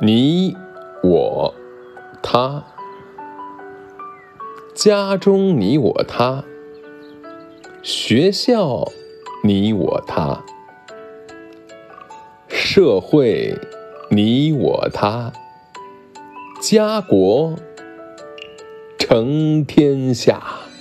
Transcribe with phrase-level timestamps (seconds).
[0.00, 0.56] 你
[1.02, 1.54] 我
[2.22, 2.64] 他
[4.74, 6.44] 家中你我他
[7.82, 8.90] 学校
[9.44, 10.42] 你我他
[12.48, 13.54] 社会
[14.08, 15.32] 你我他
[16.60, 17.56] 家国
[18.98, 20.71] 成天下。